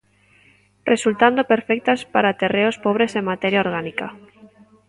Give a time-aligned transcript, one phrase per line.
[0.91, 4.07] Resultando perfectas para terreos pobres en materia orgánica.